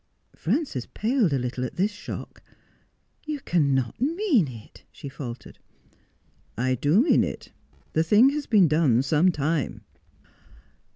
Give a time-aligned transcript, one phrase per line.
[0.35, 2.41] Frances paled a little at this shock.'
[3.27, 5.59] You cannot mean it,' she faltered.'
[6.57, 7.51] I do mean it.
[7.93, 9.81] The thing has been done some time.'